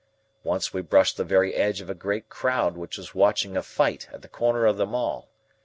[0.43, 4.09] Once we brushed the very edge of a great crowd which was watching a fight
[4.11, 5.29] at the corner of the Mall.